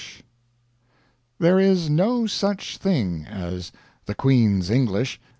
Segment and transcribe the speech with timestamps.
[1.37, 3.71] There is no such thing as
[4.07, 5.19] "the Queen's English."